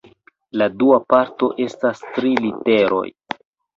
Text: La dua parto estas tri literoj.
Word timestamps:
La 0.61 0.67
dua 0.83 0.97
parto 1.15 1.51
estas 1.67 2.03
tri 2.17 2.33
literoj. 2.47 3.07